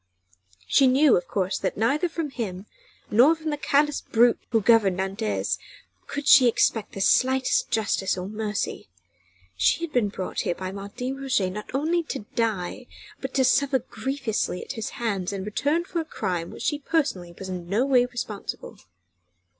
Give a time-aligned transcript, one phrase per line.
[0.65, 2.65] She knew, of course, that neither from him,
[3.11, 5.59] nor from the callous brute who governed Nantes,
[6.07, 8.89] could she expect the slightest justice or mercy.
[9.55, 12.87] She had been brought here by Martin Roget not only to die,
[13.19, 16.79] but to suffer grievously at his hands in return for a crime for which she
[16.79, 18.79] personally was in no way responsible.